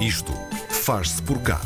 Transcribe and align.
Isto 0.00 0.32
faz-se 0.68 1.20
por 1.22 1.40
cá. 1.40 1.60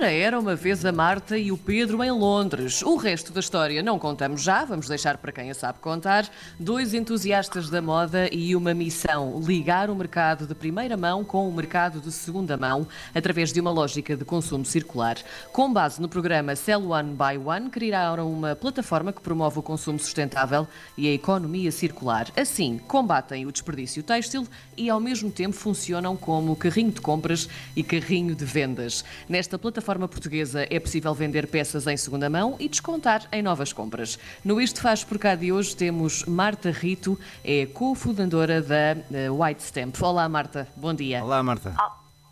Ora, 0.00 0.10
era 0.10 0.40
uma 0.40 0.56
vez 0.56 0.82
a 0.86 0.92
Marta 0.92 1.36
e 1.36 1.52
o 1.52 1.58
Pedro 1.58 2.02
em 2.02 2.10
Londres. 2.10 2.80
O 2.80 2.96
resto 2.96 3.34
da 3.34 3.40
história 3.40 3.82
não 3.82 3.98
contamos 3.98 4.40
já, 4.40 4.64
vamos 4.64 4.88
deixar 4.88 5.18
para 5.18 5.30
quem 5.30 5.50
a 5.50 5.54
sabe 5.54 5.78
contar. 5.78 6.26
Dois 6.58 6.94
entusiastas 6.94 7.68
da 7.68 7.82
moda 7.82 8.26
e 8.32 8.56
uma 8.56 8.72
missão: 8.72 9.38
ligar 9.44 9.90
o 9.90 9.94
mercado 9.94 10.46
de 10.46 10.54
primeira 10.54 10.96
mão 10.96 11.22
com 11.22 11.46
o 11.46 11.52
mercado 11.52 12.00
de 12.00 12.10
segunda 12.12 12.56
mão 12.56 12.88
através 13.14 13.52
de 13.52 13.60
uma 13.60 13.70
lógica 13.70 14.16
de 14.16 14.24
consumo 14.24 14.64
circular. 14.64 15.18
Com 15.52 15.70
base 15.70 16.00
no 16.00 16.08
programa 16.08 16.56
Sell 16.56 16.92
One 16.92 17.10
by 17.10 17.36
One, 17.36 17.68
criaram 17.68 18.32
uma 18.32 18.56
plataforma 18.56 19.12
que 19.12 19.20
promove 19.20 19.58
o 19.58 19.62
consumo 19.62 19.98
sustentável 19.98 20.66
e 20.96 21.08
a 21.08 21.12
economia 21.12 21.70
circular. 21.70 22.28
Assim, 22.34 22.80
combatem 22.88 23.44
o 23.44 23.52
desperdício 23.52 24.02
têxtil 24.02 24.48
e 24.78 24.88
ao 24.88 24.98
mesmo 24.98 25.30
tempo 25.30 25.54
funcionam 25.54 26.16
como 26.16 26.56
carrinho 26.56 26.90
de 26.90 27.02
compras 27.02 27.50
e 27.76 27.82
carrinho 27.82 28.34
de 28.34 28.46
vendas. 28.46 29.04
Nesta 29.28 29.58
plataforma 29.58 29.89
plataforma 29.90 30.08
portuguesa 30.08 30.66
é 30.70 30.78
possível 30.78 31.12
vender 31.14 31.48
peças 31.48 31.86
em 31.86 31.96
segunda 31.96 32.30
mão 32.30 32.56
e 32.60 32.68
descontar 32.68 33.26
em 33.32 33.42
novas 33.42 33.72
compras. 33.72 34.18
No 34.44 34.60
Isto 34.60 34.80
Faz 34.80 35.02
Por 35.02 35.18
Cá 35.18 35.34
de 35.34 35.50
hoje 35.50 35.74
temos 35.74 36.24
Marta 36.26 36.70
Rito, 36.70 37.18
é 37.42 37.66
cofundadora 37.66 38.62
da 38.62 38.96
eh, 39.12 39.30
White 39.30 39.62
Stamp. 39.62 40.00
Olá 40.00 40.28
Marta, 40.28 40.68
bom 40.76 40.94
dia. 40.94 41.24
Olá 41.24 41.42
Marta. 41.42 41.74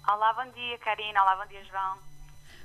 Olá, 0.06 0.32
bom 0.34 0.52
dia 0.52 0.78
Karina, 0.78 1.20
olá, 1.22 1.36
bom 1.36 1.48
dia 1.48 1.64
João. 1.64 1.96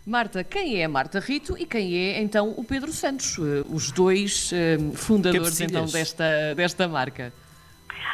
Marta, 0.06 0.44
quem 0.44 0.80
é 0.80 0.86
a 0.86 0.90
Marta 0.90 1.20
Rito 1.20 1.58
e 1.58 1.66
quem 1.66 1.98
é 1.98 2.22
então 2.22 2.54
o 2.56 2.64
Pedro 2.64 2.92
Santos, 2.92 3.38
eh, 3.40 3.66
os 3.70 3.90
dois 3.92 4.52
eh, 4.54 4.78
fundadores 4.96 5.60
então 5.60 5.86
desta, 5.86 6.54
desta 6.56 6.88
marca? 6.88 7.34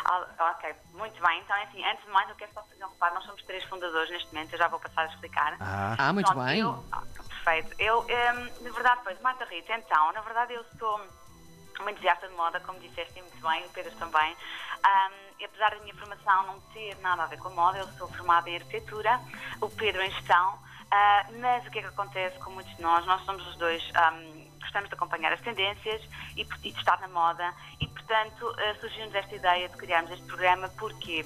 Ah, 0.05 0.53
ok, 0.55 0.73
muito 0.99 1.19
bem. 1.21 1.39
Então, 1.39 1.55
é 1.55 1.63
assim, 1.63 1.83
antes 1.83 2.05
de 2.05 2.11
mais, 2.11 2.29
eu 2.29 2.35
quero 2.35 2.51
só 2.53 2.61
fazer 2.61 2.85
um 2.85 2.89
reparo. 2.89 3.15
Nós 3.15 3.25
somos 3.25 3.41
três 3.43 3.63
fundadores 3.63 4.09
neste 4.11 4.27
momento, 4.33 4.53
eu 4.53 4.59
já 4.59 4.67
vou 4.67 4.79
passar 4.79 5.03
a 5.03 5.05
explicar. 5.05 5.57
Ah, 5.59 5.95
ah 5.97 6.13
muito 6.13 6.31
Pronto, 6.31 6.45
bem. 6.45 6.59
Eu, 6.59 6.85
ah, 6.91 7.03
perfeito. 7.27 7.75
Eu, 7.79 8.01
um, 8.01 8.63
na 8.63 8.71
verdade, 8.71 9.01
pois, 9.03 9.19
Marta 9.21 9.45
Rita, 9.45 9.73
então, 9.73 10.11
na 10.11 10.21
verdade, 10.21 10.53
eu 10.53 10.63
sou 10.77 11.01
uma 11.79 11.91
entusiasta 11.91 12.27
de 12.27 12.35
moda, 12.35 12.59
como 12.59 12.79
disseste 12.79 13.19
muito 13.21 13.41
bem, 13.41 13.65
o 13.65 13.69
Pedro 13.69 13.95
também. 13.95 14.35
Um, 14.79 15.45
apesar 15.45 15.71
da 15.71 15.79
minha 15.79 15.95
formação 15.95 16.47
não 16.47 16.59
ter 16.73 16.97
nada 16.99 17.23
a 17.23 17.25
ver 17.25 17.37
com 17.37 17.47
a 17.47 17.51
moda, 17.51 17.77
eu 17.77 17.87
sou 17.97 18.07
formada 18.09 18.49
em 18.49 18.57
arquitetura, 18.57 19.19
o 19.61 19.69
Pedro 19.69 20.01
em 20.01 20.11
gestão, 20.11 20.55
uh, 20.55 21.39
mas 21.39 21.65
o 21.65 21.71
que 21.71 21.79
é 21.79 21.81
que 21.81 21.87
acontece 21.87 22.37
com 22.39 22.51
muitos 22.51 22.75
de 22.75 22.81
nós? 22.81 23.05
Nós 23.05 23.23
somos 23.25 23.45
os 23.47 23.55
dois, 23.55 23.81
um, 24.13 24.48
gostamos 24.59 24.89
de 24.89 24.95
acompanhar 24.95 25.31
as 25.31 25.41
tendências 25.41 26.01
e, 26.35 26.41
e 26.41 26.71
de 26.71 26.79
estar 26.79 26.99
na 27.01 27.07
moda 27.07 27.53
e, 27.79 27.87
portanto, 27.87 28.45
uh, 28.45 28.79
surgiu-nos 28.79 29.13
esta 29.15 29.35
ideia 29.35 29.69
de 29.69 29.77
criarmos 29.77 30.11
este 30.11 30.25
programa, 30.25 30.69
porquê? 30.69 31.25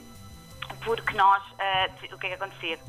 Porque 0.83 1.13
nós, 1.13 1.43
uh, 1.51 2.15
o 2.15 2.17
que 2.17 2.27
é 2.27 2.29
que 2.29 2.43
acontecia? 2.43 2.79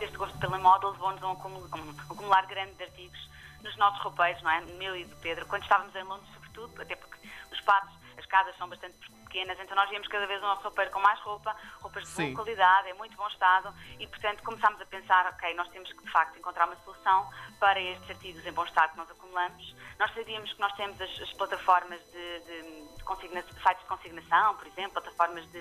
Este 0.00 0.16
gosto 0.16 0.36
pela 0.38 0.58
moda 0.58 0.88
levou-nos 0.88 1.22
a 1.22 1.28
um 1.28 1.32
acumular, 1.32 1.78
um 1.78 1.90
acumular 2.12 2.46
grande 2.46 2.74
de 2.74 2.84
artigos 2.84 3.30
nos 3.62 3.76
nossos 3.76 4.00
roupeiros, 4.02 4.42
não 4.42 4.50
é? 4.50 4.60
Meu 4.78 4.96
e 4.96 5.04
do 5.04 5.16
Pedro, 5.16 5.46
quando 5.46 5.62
estávamos 5.62 5.94
em 5.94 6.02
Londres, 6.02 6.28
sobretudo, 6.34 6.82
até 6.82 6.96
porque 6.96 7.28
os 7.50 7.58
espaços, 7.58 7.92
as 8.24 8.26
casas 8.26 8.56
são 8.56 8.68
bastante 8.68 8.96
pequenas, 9.24 9.58
então 9.60 9.76
nós 9.76 9.88
víamos 9.90 10.08
cada 10.08 10.26
vez 10.26 10.42
o 10.42 10.46
nosso 10.46 10.62
roupeiro 10.62 10.90
com 10.90 11.00
mais 11.00 11.20
roupa, 11.20 11.54
roupas 11.80 12.04
de 12.04 12.08
Sim. 12.08 12.32
boa 12.32 12.44
qualidade, 12.44 12.88
em 12.88 12.94
muito 12.94 13.16
bom 13.16 13.28
estado, 13.28 13.74
e 13.98 14.06
portanto 14.06 14.42
começámos 14.42 14.80
a 14.80 14.86
pensar, 14.86 15.26
ok, 15.26 15.54
nós 15.54 15.68
temos 15.68 15.92
que 15.92 16.02
de 16.02 16.10
facto 16.10 16.38
encontrar 16.38 16.66
uma 16.66 16.76
solução 16.76 17.30
para 17.60 17.78
estes 17.78 18.10
artigos 18.10 18.46
em 18.46 18.52
bom 18.52 18.64
estado 18.64 18.92
que 18.92 18.96
nós 18.96 19.10
acumulamos. 19.10 19.74
Nós 19.98 20.12
sabíamos 20.14 20.52
que 20.52 20.60
nós 20.60 20.72
temos 20.72 21.00
as, 21.00 21.20
as 21.20 21.32
plataformas 21.34 22.00
de, 22.10 22.40
de, 22.40 22.62
de 22.62 23.62
sites 23.62 23.80
de 23.80 23.86
consignação, 23.86 24.56
por 24.56 24.66
exemplo, 24.66 24.92
plataformas 24.92 25.46
de 25.52 25.60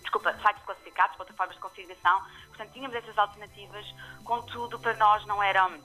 desculpa, 0.00 0.34
sites 0.34 0.62
classificados, 0.64 1.16
plataformas 1.16 1.54
de 1.56 1.62
consignação, 1.62 2.22
portanto 2.48 2.72
tínhamos 2.72 2.94
essas 2.96 3.16
alternativas, 3.16 3.86
contudo 4.24 4.78
para 4.78 4.94
nós 4.94 5.24
não 5.26 5.42
eram 5.42 5.80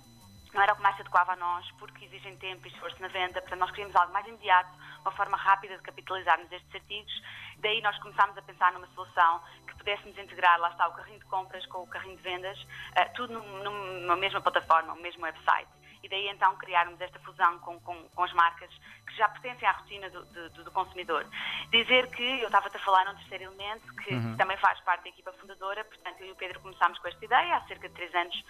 não 0.55 0.61
era 0.61 0.71
o 0.71 0.75
que 0.77 0.81
mais 0.81 0.95
se 0.95 1.01
adequava 1.01 1.33
a 1.33 1.35
nós, 1.35 1.69
porque 1.77 2.05
exigem 2.05 2.35
tempo 2.37 2.65
e 2.65 2.71
esforço 2.71 2.99
na 3.01 3.09
venda, 3.09 3.41
portanto 3.41 3.59
nós 3.59 3.71
queríamos 3.71 3.95
algo 3.95 4.13
mais 4.13 4.25
imediato, 4.25 4.69
uma 5.01 5.11
forma 5.11 5.35
rápida 5.35 5.75
de 5.75 5.83
capitalizarmos 5.83 6.49
estes 6.49 6.73
artigos. 6.73 7.21
Daí 7.57 7.81
nós 7.81 7.97
começámos 7.99 8.37
a 8.37 8.41
pensar 8.41 8.71
numa 8.71 8.87
solução 8.87 9.43
que 9.67 9.75
pudéssemos 9.75 10.17
integrar, 10.17 10.57
lá 10.59 10.69
está, 10.69 10.87
o 10.87 10.93
carrinho 10.93 11.19
de 11.19 11.25
compras 11.25 11.65
com 11.67 11.83
o 11.83 11.87
carrinho 11.87 12.15
de 12.15 12.23
vendas, 12.23 12.57
uh, 12.61 13.13
tudo 13.15 13.33
numa 13.33 14.15
mesma 14.15 14.39
plataforma, 14.39 14.95
no 14.95 15.01
mesmo 15.01 15.23
website 15.23 15.67
e 16.05 16.09
daí 16.09 16.29
então 16.29 16.55
criarmos 16.57 17.01
esta 17.01 17.19
fusão 17.19 17.57
com, 17.59 17.79
com, 17.79 18.07
com 18.09 18.23
as 18.23 18.31
marcas 18.33 18.69
que 19.07 19.15
já 19.17 19.27
pertencem 19.29 19.67
à 19.67 19.71
rotina 19.71 20.09
do, 20.11 20.23
do, 20.25 20.63
do 20.63 20.71
consumidor. 20.71 21.25
Dizer 21.71 22.07
que, 22.11 22.41
eu 22.41 22.45
estava-te 22.45 22.77
a 22.77 22.79
falar 22.79 23.05
num 23.05 23.15
terceiro 23.15 23.45
elemento, 23.45 23.95
que 23.97 24.13
uhum. 24.13 24.37
também 24.37 24.55
faz 24.57 24.79
parte 24.81 25.03
da 25.03 25.09
equipa 25.09 25.33
fundadora, 25.33 25.83
portanto 25.83 26.21
eu 26.21 26.27
e 26.27 26.31
o 26.31 26.35
Pedro 26.35 26.59
começámos 26.59 26.99
com 26.99 27.07
esta 27.07 27.25
ideia 27.25 27.57
há 27.57 27.61
cerca 27.61 27.89
de 27.89 27.95
três 27.95 28.13
anos 28.13 28.43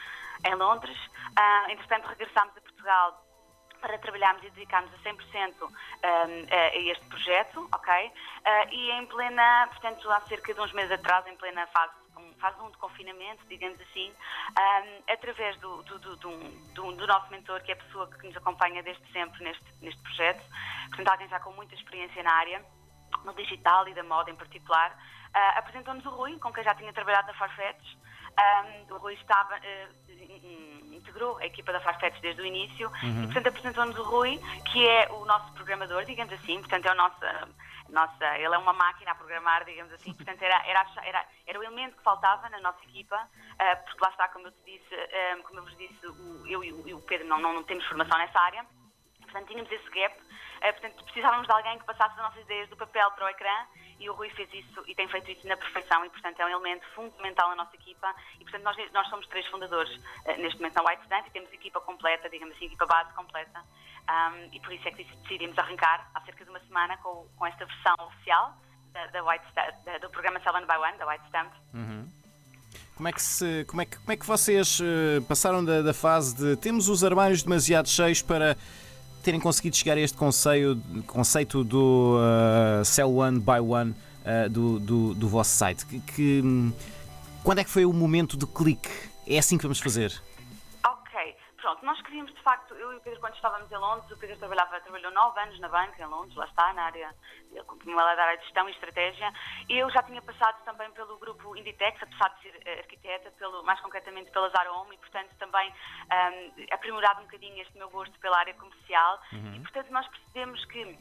em 0.46 0.56
Londres, 0.56 0.98
uh, 1.08 1.72
entretanto 1.72 2.08
regressámos 2.08 2.58
a 2.58 2.62
Portugal 2.62 3.26
para 3.80 3.98
trabalharmos 4.00 4.44
e 4.44 4.50
dedicarmos 4.50 4.92
a 4.94 4.98
100% 4.98 5.54
um, 5.62 5.70
a 5.72 6.76
este 6.78 7.06
projeto, 7.06 7.70
ok? 7.72 8.08
Uh, 8.08 8.74
e 8.74 8.92
em 8.92 9.06
plena, 9.06 9.68
portanto, 9.68 10.10
há 10.12 10.20
cerca 10.22 10.54
de 10.54 10.60
uns 10.60 10.74
meses 10.74 10.92
atrás, 10.92 11.26
em 11.28 11.36
plena 11.36 11.68
fase 11.68 11.94
fase 12.36 12.60
1 12.62 12.72
de 12.72 12.78
confinamento, 12.78 13.46
digamos 13.48 13.80
assim, 13.82 14.12
um, 14.12 15.14
através 15.14 15.58
do, 15.60 15.84
do, 15.84 16.00
do, 16.00 16.16
do, 16.18 16.92
do 16.94 17.08
nosso 17.08 17.32
mentor, 17.32 17.62
que 17.62 17.72
é 17.72 17.74
a 17.74 17.78
pessoa 17.78 18.08
que 18.08 18.28
nos 18.28 18.38
acompanha 18.38 18.82
desde 18.84 19.06
sempre 19.12 19.44
neste, 19.44 19.66
neste 19.82 20.02
projeto, 20.02 20.44
portanto, 20.88 21.08
alguém 21.08 21.28
já 21.28 21.40
com 21.40 21.52
muita 21.54 21.76
experiência 21.76 22.22
na 22.24 22.34
área, 22.34 22.66
no 23.24 23.34
digital 23.34 23.88
e 23.88 23.94
da 23.94 24.04
moda 24.04 24.32
em 24.32 24.36
particular, 24.36 24.92
uh, 24.92 25.60
apresentou-nos 25.60 26.06
o 26.06 26.10
Rui, 26.10 26.38
com 26.40 26.52
quem 26.52 26.64
já 26.64 26.76
tinha 26.76 26.94
trabalhado 26.94 27.28
na 27.28 27.34
Farfetch. 27.34 27.96
Um, 28.38 28.94
o 28.94 28.98
Rui 28.98 29.14
estava, 29.14 29.56
uh, 29.56 30.94
integrou 30.94 31.38
a 31.38 31.46
equipa 31.46 31.72
da 31.72 31.80
Farfetch 31.80 32.20
desde 32.22 32.42
o 32.42 32.46
início 32.46 32.92
uhum. 33.02 33.24
e, 33.24 33.26
portanto, 33.28 33.48
apresentou-nos 33.48 33.98
o 33.98 34.04
Rui, 34.04 34.40
que 34.72 34.88
é 34.88 35.08
o 35.12 35.26
nosso 35.26 35.52
programador, 35.54 36.04
digamos 36.06 36.34
assim, 36.34 36.60
portanto, 36.60 36.86
é 36.86 36.92
o 36.92 36.96
nosso 36.96 37.16
nossa, 37.90 38.38
ele 38.38 38.54
é 38.54 38.58
uma 38.58 38.74
máquina 38.74 39.12
a 39.12 39.16
programar, 39.16 39.64
digamos 39.66 39.94
assim, 39.94 40.14
portanto 40.14 40.42
era, 40.42 40.66
era, 40.68 40.86
era, 41.04 41.26
era 41.46 41.60
o 41.60 41.64
elemento 41.64 41.98
que 41.98 42.04
faltava 42.04 42.50
na 42.50 42.60
nossa 42.60 42.84
equipa, 42.84 43.16
uh, 43.16 43.84
porque 43.86 44.04
lá 44.04 44.10
está, 44.10 44.28
como 44.30 44.48
eu 44.48 44.52
te 44.52 44.64
disse, 44.66 44.96
um, 44.96 45.00
eh, 45.00 45.38
como 45.44 45.60
eu 45.60 45.64
vos 45.64 45.78
disse, 45.78 46.08
o, 46.08 46.48
eu 46.48 46.64
e 46.64 46.94
o, 46.94 47.02
Pedro 47.02 47.28
não, 47.28 47.40
não, 47.40 47.54
não, 47.54 47.64
temos 47.64 47.86
formação 47.86 48.18
nessa 48.18 48.40
área, 48.40 48.66
portanto 49.36 49.48
tínhamos 49.50 49.72
esse 49.72 49.90
gap, 49.90 50.16
uh, 50.16 50.62
portanto 50.62 51.04
precisávamos 51.04 51.46
de 51.46 51.54
alguém 51.54 51.78
que 51.78 51.86
passasse 51.86 52.12
as 52.12 52.24
nossas 52.24 52.42
ideias 52.44 52.70
do 52.70 52.78
papel 52.78 53.12
para 53.12 53.26
o 53.26 53.30
ecrã 53.30 53.66
e 54.00 54.10
o 54.10 54.14
Rui 54.14 54.30
fez 54.30 54.50
isso 54.54 54.84
e 54.88 54.96
tem 54.96 55.08
feito 55.10 55.30
isso 55.32 55.46
na 55.48 55.58
perfeição 55.58 56.06
e, 56.06 56.10
portanto, 56.10 56.40
é 56.40 56.46
um 56.46 56.50
elemento 56.50 56.86
fundamental 56.96 57.50
na 57.50 57.56
nossa 57.56 57.76
equipa 57.76 58.14
e, 58.40 58.44
portanto, 58.44 58.64
nós, 58.64 58.92
nós 58.94 59.08
somos 59.10 59.28
três 59.28 59.46
fundadores 59.48 59.94
uh, 59.96 60.38
neste 60.38 60.58
momento 60.60 60.76
na 60.76 60.90
White 60.90 61.04
Stand 61.04 61.24
e 61.28 61.30
temos 61.32 61.52
equipa 61.52 61.82
completa, 61.82 62.30
digamos 62.30 62.56
assim, 62.56 62.66
equipa 62.66 62.86
base 62.86 63.14
completa 63.14 63.62
um, 64.08 64.54
e 64.54 64.60
por 64.60 64.72
isso 64.72 64.88
é 64.88 64.92
que 64.92 65.04
decidimos 65.04 65.58
arrancar 65.58 66.10
há 66.14 66.22
cerca 66.22 66.44
de 66.46 66.50
uma 66.50 66.60
semana 66.62 66.98
com, 66.98 67.28
com 67.38 67.46
esta 67.46 67.66
versão 67.66 67.96
oficial 68.00 68.56
da, 68.94 69.08
da 69.08 69.24
White 69.24 69.46
Stamp, 69.50 70.02
do 70.02 70.10
programa 70.10 70.40
Seven 70.40 70.66
by 70.66 70.78
One, 70.78 70.98
da 70.98 71.08
White 71.08 71.26
Stamp. 71.28 71.52
Uhum. 71.74 72.10
Como 72.96 73.10
é 73.10 73.12
que, 73.12 73.22
se, 73.22 73.66
como 73.66 73.82
é 73.82 73.86
que, 73.86 73.98
como 73.98 74.12
é 74.12 74.16
que 74.16 74.26
vocês 74.26 74.80
uh, 74.80 75.22
passaram 75.28 75.66
da, 75.66 75.82
da, 75.82 75.94
fase 75.94 76.36
de 76.36 76.56
temos 76.56 76.88
os 76.88 77.04
armários 77.04 77.44
demasiado 77.44 77.90
cheios 77.90 78.22
para 78.22 78.56
terem 79.26 79.40
conseguido 79.40 79.76
chegar 79.76 79.98
a 79.98 80.00
este 80.00 80.16
conceito, 80.16 80.80
conceito 81.08 81.64
do 81.64 82.18
uh, 82.20 82.86
Sell 82.86 83.12
One 83.12 83.40
by 83.40 83.60
One 83.60 83.92
uh, 83.92 84.50
do, 84.50 84.80
do, 84.80 85.14
do, 85.16 85.28
vosso 85.28 85.50
site? 85.50 85.84
Que, 85.84 86.00
que, 86.00 86.44
quando 87.44 87.58
é 87.58 87.64
que 87.64 87.70
foi 87.72 87.86
o 87.86 87.92
momento 87.92 88.38
do 88.38 88.46
clique? 88.46 88.88
É 89.26 89.40
assim 89.40 89.58
que 89.58 89.64
vamos 89.64 89.80
fazer? 89.80 90.14
Pronto, 91.66 91.84
nós 91.84 92.00
queríamos 92.04 92.32
de 92.32 92.42
facto, 92.44 92.76
eu 92.76 92.94
e 92.94 92.98
o 92.98 93.02
Pedro, 93.02 93.20
quando 93.20 93.34
estávamos 93.34 93.72
em 93.72 93.76
Londres, 93.76 94.12
o 94.12 94.18
Pedro 94.20 94.38
trabalhava, 94.38 94.80
trabalhou 94.82 95.12
nove 95.12 95.40
anos 95.40 95.60
na 95.60 95.68
banca 95.68 96.00
em 96.00 96.06
Londres, 96.06 96.36
lá 96.36 96.46
está, 96.46 96.72
na 96.74 96.84
área, 96.84 97.10
como 97.66 98.00
ela 98.00 98.12
é 98.12 98.16
da 98.16 98.24
área 98.24 98.38
de 98.38 98.44
gestão 98.44 98.70
e 98.70 98.72
estratégia. 98.72 99.34
Eu 99.68 99.90
já 99.90 100.04
tinha 100.04 100.22
passado 100.22 100.64
também 100.64 100.92
pelo 100.92 101.18
grupo 101.18 101.56
Inditex, 101.58 102.04
apesar 102.04 102.30
de 102.36 102.42
ser 102.44 102.62
eh, 102.68 102.82
arquiteta, 102.82 103.32
pelo, 103.32 103.64
mais 103.64 103.82
concretamente 103.82 104.30
pela 104.30 104.48
Zara 104.50 104.72
Home, 104.74 104.94
e 104.94 104.98
portanto 105.00 105.32
também 105.40 105.74
um, 105.74 106.72
aprimorado 106.72 107.22
um 107.22 107.24
bocadinho 107.24 107.60
este 107.60 107.76
meu 107.80 107.90
gosto 107.90 108.14
pela 108.20 108.38
área 108.38 108.54
comercial. 108.54 109.20
Uhum. 109.34 109.56
E 109.56 109.60
portanto 109.62 109.90
nós 109.90 110.08
percebemos 110.08 110.64
que 110.66 111.00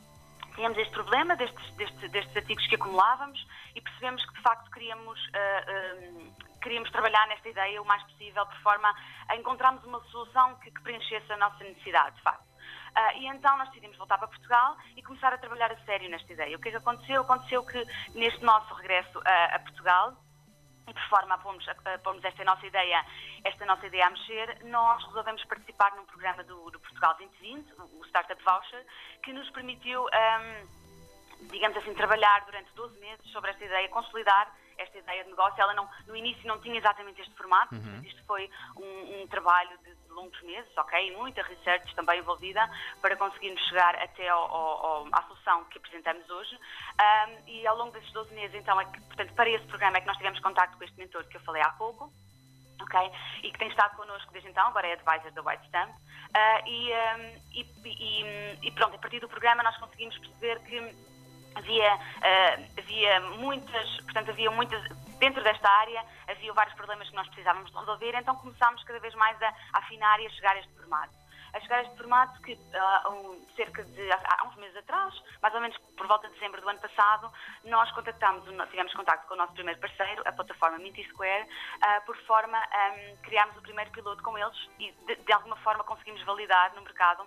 tínhamos 0.54 0.78
este 0.78 0.92
problema 0.92 1.36
destes, 1.36 1.76
destes, 1.76 2.10
destes, 2.10 2.36
artigos 2.36 2.66
que 2.66 2.76
acumulávamos 2.76 3.46
e 3.74 3.82
percebemos 3.82 4.24
que 4.24 4.32
de 4.34 4.40
facto 4.40 4.70
queríamos, 4.70 5.20
uh, 5.26 6.22
uh, 6.22 6.53
queríamos 6.64 6.90
trabalhar 6.90 7.28
nesta 7.28 7.48
ideia 7.48 7.80
o 7.80 7.84
mais 7.84 8.02
possível, 8.04 8.44
por 8.46 8.58
forma 8.62 8.92
a 9.28 9.36
encontrarmos 9.36 9.84
uma 9.84 10.00
solução 10.04 10.56
que, 10.56 10.70
que 10.70 10.80
preenchesse 10.80 11.30
a 11.30 11.36
nossa 11.36 11.62
necessidade, 11.62 12.16
de 12.16 12.22
facto. 12.22 12.42
Uh, 12.42 13.18
e 13.18 13.26
então 13.26 13.56
nós 13.58 13.68
decidimos 13.68 13.98
voltar 13.98 14.16
para 14.18 14.28
Portugal 14.28 14.76
e 14.96 15.02
começar 15.02 15.32
a 15.32 15.38
trabalhar 15.38 15.70
a 15.70 15.76
sério 15.84 16.08
nesta 16.08 16.32
ideia. 16.32 16.56
O 16.56 16.60
que 16.60 16.68
é 16.68 16.70
que 16.70 16.78
aconteceu? 16.78 17.20
Aconteceu 17.20 17.64
que 17.66 17.84
neste 18.14 18.42
nosso 18.42 18.72
regresso 18.74 19.20
a 19.24 19.58
Portugal, 19.58 20.16
e 20.86 20.92
por 20.92 21.02
forma 21.08 21.34
a 21.34 21.38
pormos, 21.38 21.66
a 21.68 21.98
pormos 21.98 22.24
esta 22.24 22.44
nossa 22.44 22.66
ideia, 22.66 23.04
esta 23.44 23.66
nossa 23.66 23.86
ideia 23.86 24.06
a 24.06 24.10
mexer, 24.10 24.64
nós 24.64 25.04
resolvemos 25.06 25.44
participar 25.44 25.94
num 25.96 26.04
programa 26.06 26.44
do, 26.44 26.70
do 26.70 26.80
Portugal 26.80 27.14
2020, 27.18 27.72
o 27.98 28.04
Startup 28.06 28.42
Voucher, 28.42 28.86
que 29.22 29.32
nos 29.32 29.48
permitiu, 29.50 30.04
um, 30.04 31.48
digamos 31.50 31.76
assim, 31.78 31.94
trabalhar 31.94 32.44
durante 32.44 32.70
12 32.74 33.00
meses 33.00 33.30
sobre 33.32 33.50
esta 33.50 33.64
ideia, 33.64 33.88
consolidar 33.88 34.52
esta 34.78 34.98
ideia 34.98 35.24
de 35.24 35.30
negócio. 35.30 35.60
Ela 35.60 35.74
não, 35.74 35.88
no 36.06 36.16
início 36.16 36.46
não 36.46 36.60
tinha 36.60 36.78
exatamente 36.78 37.20
este 37.20 37.34
formato, 37.34 37.74
uhum. 37.74 38.02
isto 38.04 38.22
foi 38.24 38.50
um, 38.76 39.22
um 39.22 39.26
trabalho 39.28 39.76
de, 39.78 39.94
de, 39.94 40.04
longos 40.14 40.40
meses, 40.42 40.70
ok? 40.76 41.08
E 41.08 41.16
muita 41.16 41.42
research 41.42 41.92
também 41.96 42.20
envolvida 42.20 42.70
para 43.00 43.16
conseguirmos 43.16 43.60
chegar 43.66 43.96
até 43.96 44.28
ao, 44.28 44.54
ao, 44.54 45.08
à 45.12 45.22
solução 45.22 45.64
que 45.64 45.78
apresentamos 45.78 46.28
hoje. 46.30 46.56
Um, 46.56 47.48
e 47.48 47.66
ao 47.66 47.76
longo 47.76 47.92
desses 47.92 48.12
12 48.12 48.32
meses, 48.32 48.54
então, 48.54 48.80
é 48.80 48.84
que, 48.84 49.00
portanto, 49.00 49.34
para 49.34 49.50
esse 49.50 49.66
programa 49.66 49.96
é 49.96 50.00
que 50.00 50.06
nós 50.06 50.16
tivemos 50.16 50.38
contato 50.40 50.76
com 50.78 50.84
este 50.84 50.96
mentor 50.96 51.24
que 51.24 51.36
eu 51.36 51.40
falei 51.40 51.62
há 51.62 51.70
pouco 51.70 52.12
ok? 52.80 53.10
E 53.42 53.50
que 53.50 53.58
tem 53.58 53.68
estado 53.68 53.96
connosco 53.96 54.30
desde 54.32 54.50
então, 54.50 54.66
agora 54.68 54.86
é 54.86 54.92
advisor 54.92 55.32
da 55.32 55.42
White 55.42 55.66
Stamp. 55.66 55.90
Uh, 55.90 56.68
e, 56.68 56.92
um, 56.92 57.40
e, 57.52 57.66
e, 57.84 58.58
e, 58.66 58.70
pronto, 58.72 58.96
a 58.96 58.98
partir 58.98 59.20
do 59.20 59.28
programa 59.28 59.62
nós 59.62 59.76
conseguimos 59.78 60.16
perceber 60.18 60.60
que 60.64 61.13
havia, 61.54 61.94
uh, 61.94 62.78
havia 62.78 63.20
muitas, 63.38 64.00
portanto, 64.02 64.30
havia 64.30 64.50
muitas, 64.50 64.82
dentro 65.18 65.42
desta 65.42 65.68
área, 65.68 66.04
havia 66.28 66.52
vários 66.52 66.74
problemas 66.74 67.08
que 67.08 67.16
nós 67.16 67.26
precisávamos 67.28 67.70
de 67.70 67.78
resolver, 67.78 68.14
então 68.14 68.36
começámos 68.36 68.82
cada 68.84 68.98
vez 69.00 69.14
mais 69.14 69.40
a, 69.42 69.48
a 69.48 69.78
afinar 69.78 70.20
e 70.20 70.26
a 70.26 70.30
chegar 70.30 70.56
a 70.56 70.60
este 70.60 70.72
formato. 70.74 71.24
A 71.52 71.60
chegar 71.60 71.78
a 71.78 71.82
este 71.82 71.96
formato 71.96 72.42
que 72.42 72.54
uh, 72.54 73.10
um, 73.10 73.46
cerca 73.54 73.84
de 73.84 74.10
há 74.10 74.44
uns 74.44 74.56
meses 74.56 74.76
atrás, 74.76 75.14
mais 75.40 75.54
ou 75.54 75.60
menos 75.60 75.78
por 75.96 76.06
volta 76.08 76.26
de 76.26 76.34
dezembro 76.34 76.60
do 76.60 76.68
ano 76.68 76.80
passado, 76.80 77.32
nós 77.64 77.90
contactámos, 77.92 78.44
tivemos 78.70 78.92
contato 78.92 79.24
com 79.28 79.34
o 79.34 79.36
nosso 79.36 79.52
primeiro 79.52 79.78
parceiro, 79.80 80.20
a 80.26 80.32
plataforma 80.32 80.78
Minty 80.78 81.04
Square, 81.10 81.44
uh, 81.44 82.04
por 82.06 82.16
forma 82.22 82.58
a 82.58 82.90
um, 82.90 83.16
criarmos 83.18 83.56
o 83.56 83.62
primeiro 83.62 83.90
piloto 83.92 84.20
com 84.22 84.36
eles 84.36 84.68
e 84.80 84.90
de, 85.06 85.14
de 85.14 85.32
alguma 85.32 85.56
forma 85.58 85.84
conseguimos 85.84 86.22
validar 86.24 86.74
no 86.74 86.82
mercado 86.82 87.24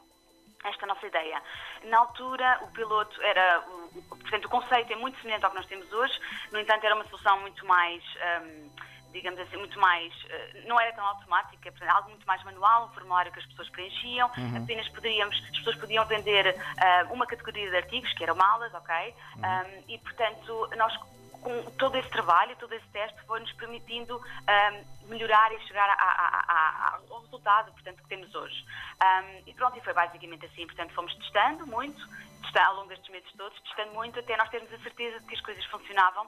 esta 0.63 0.85
nossa 0.85 1.05
ideia. 1.05 1.41
Na 1.83 1.99
altura, 1.99 2.59
o 2.63 2.67
piloto 2.67 3.21
era, 3.21 3.63
portanto, 4.09 4.45
o 4.45 4.49
conceito 4.49 4.91
é 4.91 4.95
muito 4.95 5.19
semelhante 5.21 5.45
ao 5.45 5.51
que 5.51 5.57
nós 5.57 5.65
temos 5.65 5.91
hoje, 5.91 6.19
no 6.51 6.59
entanto, 6.59 6.85
era 6.85 6.95
uma 6.95 7.05
solução 7.05 7.39
muito 7.41 7.65
mais. 7.65 8.03
Um, 8.41 8.87
digamos 9.11 9.39
assim, 9.39 9.57
muito 9.57 9.79
mais, 9.79 10.13
eh, 10.29 10.63
não 10.65 10.79
era 10.79 10.93
tão 10.93 11.03
automática, 11.05 11.73
algo 11.87 12.09
muito 12.09 12.25
mais 12.27 12.43
manual, 12.43 12.85
um 12.85 12.93
formulário 12.93 13.31
que 13.31 13.39
as 13.39 13.45
pessoas 13.45 13.69
preenchiam, 13.69 14.29
uhum. 14.37 14.63
apenas 14.63 14.87
poderíamos, 14.89 15.35
as 15.49 15.57
pessoas 15.57 15.75
podiam 15.77 16.05
vender 16.05 16.53
uh, 16.53 17.13
uma 17.13 17.25
categoria 17.25 17.69
de 17.69 17.77
artigos, 17.77 18.11
que 18.13 18.23
eram 18.23 18.35
malas, 18.35 18.71
ok? 18.73 19.15
Uhum. 19.37 19.41
Um, 19.41 19.83
e, 19.87 19.97
portanto, 19.99 20.69
nós 20.77 20.95
com 21.41 21.63
todo 21.71 21.95
esse 21.97 22.09
trabalho, 22.09 22.55
todo 22.57 22.73
esse 22.73 22.87
teste, 22.89 23.21
foi-nos 23.25 23.51
permitindo 23.53 24.17
um, 24.17 25.07
melhorar 25.09 25.51
e 25.53 25.59
chegar 25.67 25.89
a, 25.89 25.93
a, 25.93 26.43
a, 26.47 26.99
ao 27.09 27.21
resultado 27.21 27.71
portanto, 27.71 28.01
que 28.03 28.09
temos 28.09 28.33
hoje. 28.35 28.65
Um, 29.01 29.43
e 29.45 29.53
pronto, 29.53 29.77
e 29.77 29.81
foi 29.81 29.93
basicamente 29.93 30.45
assim. 30.45 30.65
Portanto, 30.65 30.93
fomos 30.93 31.13
testando 31.15 31.67
muito, 31.67 31.97
testando, 32.41 32.67
ao 32.67 32.75
longo 32.77 32.89
destes 32.89 33.09
meses 33.09 33.31
todos, 33.37 33.59
testando 33.61 33.93
muito 33.93 34.19
até 34.19 34.35
nós 34.37 34.49
termos 34.49 34.71
a 34.73 34.79
certeza 34.79 35.19
de 35.19 35.25
que 35.27 35.35
as 35.35 35.41
coisas 35.41 35.65
funcionavam 35.65 36.27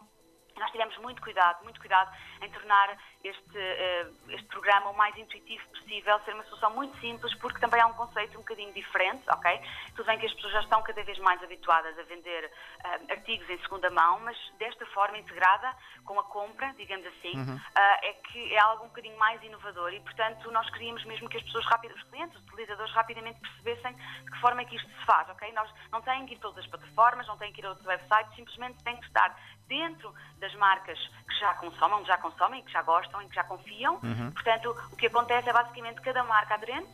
nós 0.59 0.71
tivemos 0.71 0.97
muito 0.97 1.21
cuidado, 1.21 1.63
muito 1.63 1.79
cuidado 1.79 2.15
em 2.41 2.49
tornar 2.49 2.97
este, 3.23 3.57
uh, 3.57 4.31
este 4.31 4.47
programa 4.47 4.89
o 4.89 4.97
mais 4.97 5.15
intuitivo 5.17 5.67
possível, 5.69 6.19
ser 6.21 6.33
uma 6.33 6.43
solução 6.45 6.71
muito 6.71 6.97
simples, 6.99 7.33
porque 7.35 7.59
também 7.59 7.81
há 7.81 7.87
um 7.87 7.93
conceito 7.93 8.37
um 8.37 8.41
bocadinho 8.41 8.73
diferente, 8.73 9.23
ok? 9.29 9.61
Tudo 9.95 10.05
bem 10.05 10.19
que 10.19 10.25
as 10.25 10.33
pessoas 10.33 10.53
já 10.53 10.61
estão 10.61 10.81
cada 10.83 11.03
vez 11.03 11.17
mais 11.19 11.41
habituadas 11.43 11.97
a 11.97 12.03
vender 12.03 12.45
uh, 12.45 13.11
artigos 13.11 13.49
em 13.49 13.59
segunda 13.59 13.89
mão, 13.89 14.19
mas 14.21 14.37
desta 14.57 14.85
forma 14.87 15.17
integrada 15.17 15.75
com 16.05 16.19
a 16.19 16.23
compra, 16.23 16.73
digamos 16.77 17.05
assim, 17.07 17.37
uhum. 17.37 17.55
uh, 17.55 17.97
é 18.01 18.13
que 18.13 18.53
é 18.53 18.59
algo 18.59 18.85
um 18.85 18.87
bocadinho 18.87 19.17
mais 19.17 19.41
inovador 19.43 19.93
e, 19.93 19.99
portanto, 19.99 20.49
nós 20.51 20.69
queríamos 20.71 21.03
mesmo 21.05 21.29
que 21.29 21.37
as 21.37 21.43
pessoas 21.43 21.65
rápidas, 21.65 21.97
os 21.97 22.03
clientes, 22.03 22.37
os 22.37 22.43
utilizadores 22.47 22.93
rapidamente 22.93 23.39
percebessem 23.39 23.93
de 23.93 24.31
que 24.31 24.39
forma 24.39 24.61
é 24.61 24.65
que 24.65 24.75
isto 24.75 24.89
se 24.89 25.05
faz, 25.05 25.29
ok? 25.29 25.51
Nós 25.53 25.69
não 25.91 26.01
têm 26.01 26.25
que 26.25 26.33
ir 26.33 26.37
a 26.37 26.41
todas 26.41 26.59
as 26.59 26.67
plataformas, 26.67 27.27
não 27.27 27.37
têm 27.37 27.51
que 27.51 27.61
ir 27.61 27.65
a 27.65 27.69
outros 27.69 27.85
websites, 27.85 28.35
simplesmente 28.35 28.83
têm 28.83 28.97
que 28.97 29.05
estar 29.05 29.35
dentro 29.69 30.13
das 30.39 30.53
marcas 30.55 30.99
que 31.29 31.39
já 31.39 31.53
consomem, 31.53 32.05
já 32.05 32.17
consomem, 32.17 32.63
que 32.63 32.71
já 32.71 32.81
gostam 32.81 33.21
e 33.21 33.29
que 33.29 33.35
já 33.35 33.43
confiam. 33.45 33.99
Uhum. 34.03 34.31
Portanto, 34.31 34.75
o 34.91 34.95
que 34.97 35.07
acontece 35.07 35.47
é 35.47 35.53
basicamente 35.53 36.01
cada 36.01 36.23
marca 36.23 36.55
aderente 36.55 36.89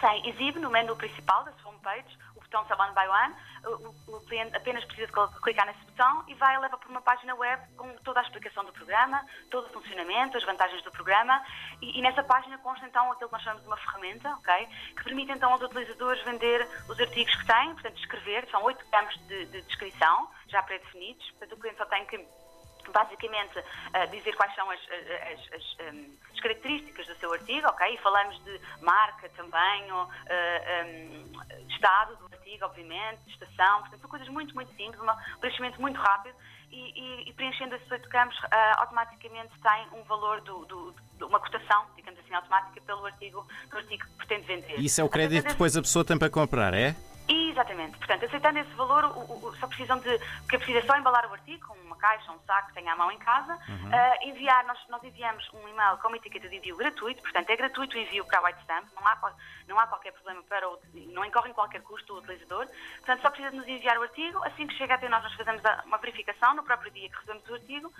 tem, 0.00 0.28
exibe 0.28 0.58
no 0.58 0.70
menu 0.70 0.96
principal 0.96 1.44
da 1.44 1.52
sua 1.52 1.70
homepage 1.70 2.18
o 2.34 2.40
botão 2.40 2.66
Sell 2.66 2.78
One 2.78 2.94
by 2.94 3.06
One. 3.06 3.34
O, 3.64 4.20
cliente 4.26 4.56
apenas 4.56 4.84
precisa 4.84 5.10
clicar 5.42 5.66
nesse 5.66 5.84
botão 5.84 6.24
e 6.28 6.34
vai 6.34 6.58
leva 6.58 6.78
para 6.78 6.88
uma 6.88 7.02
página 7.02 7.34
web 7.34 7.62
com 7.76 7.92
toda 7.98 8.20
a 8.20 8.22
explicação 8.22 8.64
do 8.64 8.72
programa, 8.72 9.24
todo 9.50 9.66
o 9.66 9.70
funcionamento, 9.70 10.36
as 10.36 10.44
vantagens 10.44 10.82
do 10.82 10.90
programa. 10.90 11.42
E, 11.82 11.98
e 11.98 12.02
nessa 12.02 12.22
página 12.22 12.56
consta 12.58 12.86
então 12.86 13.10
aquilo 13.12 13.28
que 13.28 13.34
nós 13.34 13.42
chamamos 13.42 13.62
de 13.62 13.68
uma 13.68 13.76
ferramenta, 13.76 14.30
ok? 14.34 14.68
Que 14.96 15.04
permite 15.04 15.32
então 15.32 15.52
aos 15.52 15.62
utilizadores 15.62 16.22
vender 16.22 16.66
os 16.88 16.98
artigos 17.00 17.34
que 17.34 17.46
têm, 17.46 17.72
portanto, 17.74 17.98
escrever. 17.98 18.48
São 18.50 18.62
oito 18.64 18.84
campos 18.90 19.16
de, 19.26 19.46
de 19.46 19.62
descrição 19.62 20.30
já 20.48 20.62
pré-definidos. 20.62 21.28
Portanto, 21.32 21.52
o 21.52 21.60
cliente 21.60 21.78
só 21.78 21.86
tem 21.86 22.06
que 22.06 22.18
basicamente 22.92 23.58
uh, 23.58 24.10
dizer 24.10 24.34
quais 24.36 24.54
são 24.54 24.70
as, 24.70 24.80
as, 24.80 25.52
as, 25.54 25.94
um, 25.94 26.16
as, 26.32 26.40
características 26.40 27.06
do 27.06 27.14
seu 27.16 27.32
artigo, 27.32 27.66
ok? 27.68 27.94
E 27.94 27.98
falamos 27.98 28.42
de 28.44 28.60
marca, 28.80 29.28
tamanho, 29.30 30.02
uh, 30.02 30.06
um, 30.86 31.68
estado 31.68 32.16
do 32.16 32.34
artigo, 32.34 32.64
obviamente, 32.64 33.20
estação, 33.28 33.80
portanto, 33.80 34.00
são 34.00 34.10
coisas 34.10 34.28
muito, 34.28 34.54
muito 34.54 34.74
simples, 34.74 35.00
um 35.00 35.40
preenchimento 35.40 35.80
muito 35.80 35.98
rápido 36.00 36.34
e, 36.70 36.76
e, 36.78 37.30
e 37.30 37.32
preenchendo 37.32 37.74
esses 37.74 37.90
oito 37.90 38.08
campos 38.08 38.36
uh, 38.38 38.78
automaticamente 38.78 39.50
tem 39.60 39.98
um 39.98 40.04
valor 40.04 40.40
do, 40.42 40.64
do, 40.66 40.94
de 41.16 41.24
uma 41.24 41.40
cotação, 41.40 41.86
digamos 41.96 42.18
assim, 42.20 42.34
automática 42.34 42.80
pelo 42.82 43.04
artigo, 43.04 43.46
do 43.70 43.76
artigo 43.76 44.04
que 44.04 44.12
pretende 44.12 44.46
vender. 44.46 44.80
Isso 44.80 45.00
é 45.00 45.04
o 45.04 45.08
crédito 45.08 45.42
que 45.42 45.48
depois 45.50 45.76
a 45.76 45.82
pessoa 45.82 46.04
tem 46.04 46.18
para 46.18 46.30
comprar, 46.30 46.72
é? 46.74 46.94
Exatamente. 47.32 47.96
Portanto, 47.96 48.24
aceitando 48.24 48.58
esse 48.58 48.70
valor, 48.74 49.04
o, 49.04 49.46
o, 49.46 49.56
só 49.56 49.68
precisam 49.68 50.00
de. 50.00 50.18
Porque 50.40 50.58
precisa 50.58 50.84
só 50.84 50.96
embalar 50.96 51.30
o 51.30 51.32
artigo 51.32 51.64
com 51.64 51.74
uma 51.74 51.96
caixa, 51.96 52.32
um 52.32 52.40
saco 52.40 52.68
que 52.68 52.74
tenha 52.74 52.92
à 52.92 52.96
mão 52.96 53.12
em 53.12 53.18
casa, 53.18 53.56
uhum. 53.68 53.88
uh, 53.88 54.28
enviar, 54.28 54.66
nós, 54.66 54.78
nós 54.88 55.02
enviamos 55.04 55.48
um 55.54 55.68
e-mail 55.68 55.96
com 55.98 56.08
uma 56.08 56.16
etiqueta 56.16 56.48
de 56.48 56.56
envio 56.56 56.76
gratuito, 56.76 57.22
portanto, 57.22 57.48
é 57.50 57.56
gratuito 57.56 57.96
o 57.96 58.00
envio 58.00 58.24
para 58.24 58.40
a 58.40 58.42
White 58.42 58.60
Stamp, 58.62 58.88
não 58.96 59.06
há, 59.06 59.32
não 59.68 59.78
há 59.78 59.86
qualquer 59.86 60.12
problema 60.12 60.42
para 60.42 60.68
o. 60.68 60.76
não 60.92 61.24
incorre 61.24 61.50
em 61.50 61.54
qualquer 61.54 61.82
custo 61.82 62.14
o 62.14 62.18
utilizador. 62.18 62.66
Portanto, 62.96 63.22
só 63.22 63.30
precisa 63.30 63.52
de 63.52 63.58
nos 63.58 63.68
enviar 63.68 63.96
o 63.98 64.02
artigo, 64.02 64.42
assim 64.44 64.66
que 64.66 64.74
chega 64.74 64.94
até 64.94 65.08
nós, 65.08 65.22
nós 65.22 65.34
fazemos 65.34 65.62
uma 65.86 65.98
verificação 65.98 66.54
no 66.54 66.64
próprio 66.64 66.90
dia 66.90 67.08
que 67.08 67.16
recebemos 67.16 67.48
o 67.48 67.54
artigo 67.54 67.92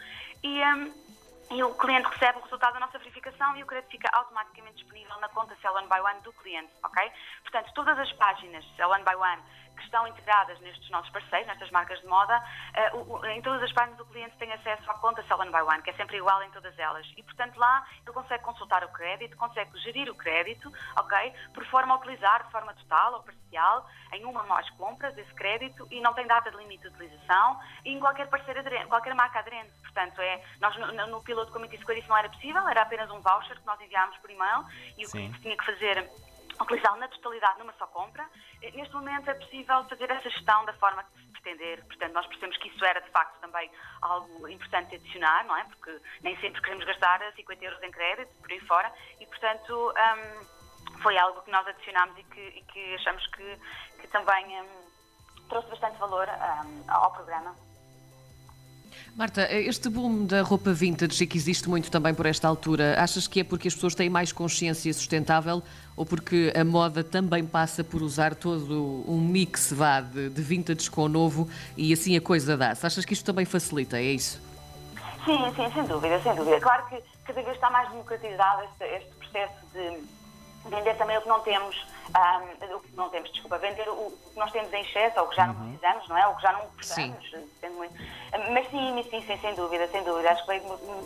e. 0.42 0.60
Um, 0.60 1.19
e 1.50 1.62
o 1.64 1.74
cliente 1.74 2.08
recebe 2.08 2.38
o 2.38 2.42
resultado 2.42 2.74
da 2.74 2.80
nossa 2.80 2.98
verificação 2.98 3.56
e 3.56 3.62
o 3.62 3.66
crédito 3.66 3.90
fica 3.90 4.08
automaticamente 4.12 4.76
disponível 4.76 5.18
na 5.20 5.28
conta 5.30 5.56
Sell 5.60 5.74
One 5.74 5.88
by 5.88 6.00
One 6.00 6.20
do 6.20 6.32
cliente, 6.34 6.72
ok? 6.84 7.12
Portanto, 7.42 7.72
todas 7.74 7.98
as 7.98 8.12
páginas 8.12 8.64
Sell 8.76 8.88
One 8.88 9.04
by 9.04 9.16
One 9.16 9.42
que 9.76 9.82
estão 9.82 10.06
integradas 10.06 10.58
nestes 10.60 10.88
nossos 10.90 11.10
parceiros, 11.10 11.46
nestas 11.48 11.70
marcas 11.70 12.00
de 12.00 12.06
moda, 12.06 12.42
uh, 12.94 13.26
em 13.26 13.42
todas 13.42 13.62
as 13.62 13.72
páginas 13.72 13.98
do 13.98 14.04
cliente 14.06 14.36
tem 14.36 14.52
acesso 14.52 14.90
à 14.90 14.94
conta 14.94 15.22
Sell 15.24 15.38
One 15.38 15.50
by 15.50 15.62
One, 15.62 15.82
que 15.82 15.90
é 15.90 15.94
sempre 15.94 16.16
igual 16.16 16.42
em 16.42 16.50
todas 16.50 16.78
elas. 16.78 17.06
E, 17.16 17.22
portanto, 17.22 17.56
lá 17.58 17.84
ele 18.02 18.12
consegue 18.12 18.42
consultar 18.42 18.84
o 18.84 18.88
crédito, 18.88 19.36
consegue 19.36 19.76
gerir 19.78 20.10
o 20.10 20.14
crédito, 20.14 20.72
ok? 20.96 21.32
Por 21.54 21.64
forma 21.66 21.94
a 21.94 21.96
utilizar 21.98 22.44
de 22.44 22.50
forma 22.50 22.74
total 22.74 23.14
ou 23.14 23.22
parcial 23.22 23.86
em 24.12 24.24
uma 24.24 24.42
ou 24.42 24.48
mais 24.48 24.68
compras 24.70 25.16
esse 25.16 25.32
crédito 25.34 25.86
e 25.90 26.00
não 26.00 26.14
tem 26.14 26.26
data 26.26 26.50
de 26.50 26.56
limite 26.56 26.82
de 26.82 26.88
utilização 26.88 27.60
e 27.84 27.92
em 27.92 28.00
qualquer 28.00 28.28
parceiro 28.28 28.60
aderente, 28.60 28.86
qualquer 28.86 29.14
marca 29.14 29.38
aderente. 29.38 29.70
Portanto, 29.82 30.20
é, 30.20 30.42
nós 30.60 30.76
no, 30.76 31.06
no 31.06 31.22
piloto 31.22 31.52
Committee 31.52 31.78
Square 31.78 32.00
isso 32.00 32.08
não 32.08 32.16
era 32.16 32.28
possível, 32.28 32.68
era 32.68 32.82
apenas 32.82 33.10
um 33.10 33.20
voucher 33.20 33.58
que 33.58 33.66
nós 33.66 33.80
enviámos 33.80 34.16
por 34.18 34.30
e-mail 34.30 34.64
e 34.96 35.06
o 35.06 35.10
cliente 35.10 35.40
tinha 35.40 35.56
que 35.56 35.64
fazer 35.64 36.10
utilizá-lo 36.62 36.98
na 36.98 37.08
totalidade 37.08 37.58
numa 37.58 37.72
só 37.74 37.86
compra. 37.86 38.28
Neste 38.60 38.94
momento 38.94 39.30
é 39.30 39.34
possível 39.34 39.84
fazer 39.84 40.10
essa 40.10 40.28
gestão 40.28 40.64
da 40.64 40.72
forma 40.74 41.02
que 41.04 41.20
se 41.20 41.32
pretender. 41.32 41.84
Portanto, 41.86 42.12
nós 42.12 42.26
percebemos 42.26 42.56
que 42.58 42.68
isso 42.68 42.84
era 42.84 43.00
de 43.00 43.10
facto 43.10 43.38
também 43.40 43.70
algo 44.02 44.48
importante 44.48 44.94
adicionar, 44.94 45.44
não 45.46 45.56
é? 45.56 45.64
Porque 45.64 46.00
nem 46.22 46.38
sempre 46.40 46.60
queremos 46.60 46.84
gastar 46.84 47.20
50 47.34 47.64
euros 47.64 47.82
em 47.82 47.90
crédito, 47.90 48.30
por 48.40 48.52
aí 48.52 48.60
fora, 48.60 48.92
e 49.18 49.26
portanto 49.26 49.92
um, 49.92 51.00
foi 51.02 51.16
algo 51.18 51.42
que 51.42 51.50
nós 51.50 51.66
adicionámos 51.66 52.16
e 52.18 52.24
que, 52.24 52.40
e 52.40 52.62
que 52.62 52.94
achamos 52.94 53.26
que, 53.28 53.56
que 54.00 54.08
também 54.08 54.60
um, 54.60 55.48
trouxe 55.48 55.68
bastante 55.68 55.98
valor 55.98 56.28
um, 56.28 56.90
ao 56.90 57.12
programa. 57.12 57.69
Marta, 59.16 59.52
este 59.52 59.88
boom 59.88 60.24
da 60.26 60.42
roupa 60.42 60.72
vintage 60.72 61.26
que 61.26 61.36
existe 61.36 61.68
muito 61.68 61.90
também 61.90 62.14
por 62.14 62.26
esta 62.26 62.48
altura, 62.48 62.94
achas 62.98 63.26
que 63.26 63.40
é 63.40 63.44
porque 63.44 63.68
as 63.68 63.74
pessoas 63.74 63.94
têm 63.94 64.08
mais 64.08 64.32
consciência 64.32 64.92
sustentável 64.92 65.62
ou 65.96 66.06
porque 66.06 66.52
a 66.56 66.64
moda 66.64 67.04
também 67.04 67.44
passa 67.44 67.84
por 67.84 68.02
usar 68.02 68.34
todo 68.34 69.04
um 69.06 69.20
mix 69.20 69.72
vá, 69.72 70.00
de, 70.00 70.30
de 70.30 70.42
vintage 70.42 70.90
com 70.90 71.02
o 71.02 71.08
novo 71.08 71.48
e 71.76 71.92
assim 71.92 72.16
a 72.16 72.20
coisa 72.20 72.56
dá-se? 72.56 72.86
Achas 72.86 73.04
que 73.04 73.12
isto 73.12 73.24
também 73.24 73.44
facilita, 73.44 73.98
é 73.98 74.12
isso? 74.12 74.40
Sim, 75.24 75.38
sim, 75.54 75.70
sem 75.74 75.84
dúvida, 75.84 76.20
sem 76.22 76.34
dúvida. 76.34 76.60
Claro 76.60 76.86
que 76.88 77.02
cada 77.24 77.42
vez 77.42 77.54
está 77.54 77.70
mais 77.70 77.90
democratizado 77.90 78.62
este, 78.64 78.84
este 78.96 79.10
processo 79.16 79.54
de 79.74 80.19
vender 80.66 80.94
também 80.96 81.16
o 81.16 81.22
que 81.22 81.28
não 81.28 81.40
temos 81.40 81.86
um, 82.10 82.74
o 82.76 82.80
que 82.80 82.96
não 82.96 83.08
temos, 83.08 83.30
desculpa, 83.32 83.58
vender 83.58 83.88
o, 83.88 83.92
o, 83.92 84.18
que 84.32 84.38
nós 84.38 84.50
temos 84.50 84.72
em 84.72 84.82
excesso 84.82 85.20
ou 85.20 85.26
o 85.26 85.28
que 85.28 85.36
já 85.36 85.46
uhum. 85.46 85.52
não 85.52 85.68
precisamos, 85.68 86.08
não 86.08 86.18
é? 86.18 86.26
Ou 86.26 86.34
que 86.34 86.42
já 86.42 86.52
não 86.52 86.66
precisamos, 86.70 87.30
depende 87.30 87.74
muito. 87.74 87.94
Mas 88.52 88.70
sim, 88.70 89.06
sim, 89.10 89.26
sim, 89.26 89.38
sem 89.38 89.54
dúvida, 89.54 89.86
sem 89.88 90.02
dúvida. 90.02 90.30
Acho 90.30 90.42
que 90.42 90.48
veio 90.48 90.62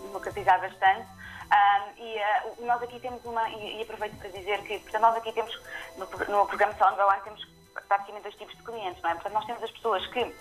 democratizar 0.07 0.61
bastante. 0.61 1.07
Um, 1.45 2.03
e 2.03 2.17
uh, 2.17 2.67
nós 2.67 2.83
aqui 2.83 2.99
temos 2.99 3.25
uma, 3.25 3.49
e, 3.51 3.79
e, 3.79 3.83
aproveito 3.83 4.17
para 4.17 4.31
dizer 4.31 4.63
que, 4.63 4.79
portanto, 4.79 5.03
nós 5.03 5.17
aqui 5.17 5.31
temos, 5.31 5.61
no, 5.97 6.07
no 6.07 6.47
programa 6.47 6.75
Sound 6.75 6.97
temos 7.23 7.47
praticamente 7.87 8.23
dois 8.23 8.35
tipos 8.35 8.57
de 8.57 8.63
clientes, 8.63 9.03
não 9.03 9.11
é? 9.11 9.15
Portanto, 9.15 9.35
nós 9.35 9.45
temos 9.45 9.63
as 9.63 9.71
pessoas 9.71 10.07
que 10.07 10.35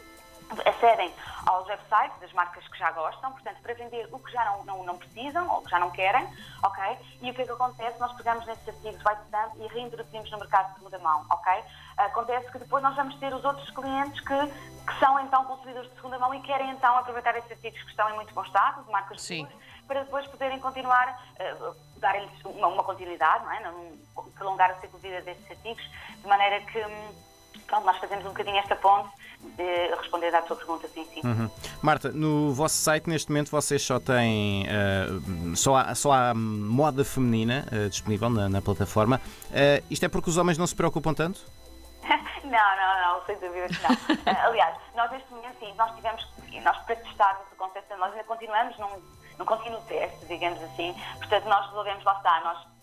acedem 0.66 1.14
aos 1.46 1.68
websites 1.68 2.20
das 2.20 2.32
marcas 2.34 2.68
que 2.68 2.78
já 2.78 2.92
gostam, 2.92 3.32
portanto, 3.32 3.62
para 3.62 3.74
vender 3.74 4.08
o 4.12 4.20
que 4.20 4.32
já 4.32 4.46
não, 4.46 4.64
não, 4.64 4.84
não 4.84 4.98
precisam 4.98 5.50
ou 5.50 5.62
que 5.62 5.70
já 5.70 5.80
não 5.80 5.92
querem, 5.92 6.28
ok? 6.64 6.98
E 7.22 7.32
o 7.32 7.34
que 7.34 7.42
é 7.42 7.46
que 7.46 7.52
acontece? 7.52 8.00
Nós 8.00 8.14
pegamos 8.14 8.46
nesses 8.46 8.68
artigos 8.68 9.04
white 9.06 9.22
stamp 9.28 9.56
e 9.58 9.68
reintroduzimos 9.68 10.30
no 10.32 10.40
mercado 10.40 10.70
de 10.70 10.76
segunda 10.76 11.00
mão, 11.00 11.26
ok? 11.30 11.64
Acontece 11.98 12.52
que 12.52 12.60
depois 12.60 12.84
nós 12.84 12.96
vamos 12.96 13.16
ter 13.16 13.34
os 13.34 13.44
outros 13.44 13.70
clientes 13.72 14.20
que, 14.22 14.48
que 14.86 15.00
são 15.00 15.20
então 15.20 15.46
consumidores 15.46 15.90
de 15.90 15.96
segunda 15.96 16.20
mão 16.20 16.34
e 16.34 16.42
querem 16.42 16.70
então 16.72 16.98
aproveitar 16.98 17.36
esses 17.38 17.52
artigos 17.52 17.82
que 17.82 17.90
estão 17.90 18.10
em 18.10 18.16
muito 18.16 18.34
bom 18.34 18.44
estado, 18.44 18.84
de 18.84 18.92
marcas 18.92 19.22
Sim. 19.22 19.48
para 19.88 20.04
depois 20.04 20.26
poderem 20.28 20.60
continuar, 20.60 21.22
uh, 21.40 21.76
dar-lhes 21.98 22.32
uma, 22.46 22.68
uma, 22.68 22.84
continuidade, 22.84 23.44
não 23.44 23.52
é? 23.52 23.60
Não, 23.62 23.98
prolongar 24.36 24.72
o 24.72 24.82
ciclo 24.82 25.00
de 25.00 25.08
vida 25.10 25.22
desses 25.22 25.50
artigos, 25.50 25.84
de 26.18 26.28
maneira 26.28 26.62
que. 26.62 26.80
Hum, 26.80 27.16
pronto, 27.68 27.86
nós 27.86 27.98
fazemos 27.98 28.26
um 28.26 28.30
bocadinho 28.30 28.58
esta 28.58 28.76
ponte 28.76 29.10
de 29.56 29.96
responder 29.96 30.34
à 30.34 30.42
tua 30.42 30.56
pergunta, 30.56 30.88
sim, 30.88 31.06
sim. 31.14 31.22
Uhum. 31.24 31.50
Marta, 31.82 32.12
no 32.12 32.54
vosso 32.54 32.76
site 32.76 33.10
neste 33.10 33.30
momento 33.30 33.52
vocês 33.52 33.82
só 33.84 34.00
têm 34.00 34.66
uh, 34.66 35.56
só, 35.56 35.76
há, 35.76 35.96
só 35.96 36.12
há 36.12 36.34
moda 36.34 37.06
feminina 37.06 37.66
uh, 37.72 37.90
disponível 37.90 38.30
na, 38.30 38.50
na 38.50 38.62
plataforma. 38.62 39.22
Uh, 39.50 39.84
isto 39.90 40.06
é 40.06 40.10
porque 40.10 40.30
os 40.30 40.38
homens 40.38 40.58
não 40.58 40.66
se 40.66 40.76
preocupam 40.76 41.14
tanto? 41.14 41.42
não, 42.44 42.52
não, 42.52 43.20
não, 43.20 43.26
sem 43.26 43.38
dúvida 43.40 43.68
que 43.68 43.82
não. 43.82 44.34
aliás, 44.46 44.76
nós 44.96 45.12
neste 45.12 45.32
momento 45.32 45.56
sim, 45.60 45.74
nós 45.76 45.96
tivemos, 45.96 46.28
nós 46.64 46.78
para 46.86 46.96
testarmos 46.96 47.52
o 47.52 47.56
conceito, 47.56 47.98
nós 47.98 48.12
ainda 48.12 48.24
continuamos 48.24 48.78
num, 48.80 49.02
num 49.38 49.46
contínuo 49.46 49.82
teste, 49.82 50.26
digamos 50.26 50.62
assim, 50.64 50.96
portanto 51.18 51.46
nós 51.46 51.68
resolvemos, 51.68 52.04
lá 52.04 52.18
está, 52.18 52.42
nós 52.44 52.74